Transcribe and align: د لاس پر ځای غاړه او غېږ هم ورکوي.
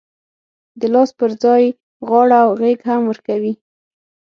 د 0.79 0.81
لاس 0.93 1.09
پر 1.19 1.31
ځای 1.43 1.63
غاړه 2.07 2.39
او 2.45 2.51
غېږ 2.61 2.79
هم 2.89 3.01
ورکوي. 3.11 3.53